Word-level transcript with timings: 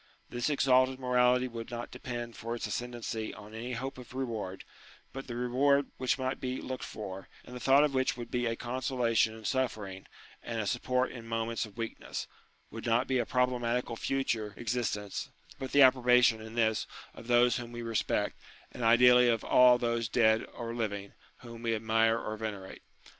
This 0.31 0.49
exalted 0.49 0.97
morality 0.99 1.47
would 1.47 1.69
not 1.69 1.91
depend 1.91 2.35
for 2.35 2.55
its 2.55 2.65
ascendancy 2.65 3.35
on 3.35 3.53
any 3.53 3.73
hope 3.73 3.99
of 3.99 4.15
reward; 4.15 4.63
but 5.13 5.27
the 5.27 5.35
reward 5.35 5.91
which 5.97 6.17
might 6.17 6.39
be 6.41 6.59
looked 6.59 6.83
for, 6.83 7.29
and 7.45 7.55
the 7.55 7.59
thought 7.59 7.83
of 7.83 7.93
which 7.93 8.17
would 8.17 8.31
be 8.31 8.47
a 8.47 8.55
con 8.55 8.81
solation 8.81 9.37
in 9.37 9.45
suffering, 9.45 10.07
and 10.41 10.59
a 10.59 10.65
support 10.65 11.11
in 11.11 11.27
moments 11.27 11.67
of 11.67 11.77
weakness, 11.77 12.25
would 12.71 12.87
not 12.87 13.05
be 13.05 13.19
a 13.19 13.27
problematical 13.27 13.95
future 13.95 14.55
exis 14.57 14.89
UTILITY 14.89 15.01
OF 15.01 15.01
RELIGION 15.03 15.33
109 15.35 15.35
tence, 15.37 15.57
but 15.59 15.71
the 15.71 15.81
approbation, 15.83 16.41
in 16.41 16.55
this, 16.55 16.87
of 17.13 17.27
those 17.27 17.57
whom 17.57 17.71
we 17.71 17.83
respect, 17.83 18.39
and 18.71 18.81
ideally 18.83 19.29
of 19.29 19.43
all 19.43 19.77
those, 19.77 20.09
dead 20.09 20.43
or 20.55 20.73
living, 20.73 21.13
whom 21.41 21.61
we 21.61 21.75
admire 21.75 22.17
or 22.17 22.35
venerate. 22.37 22.81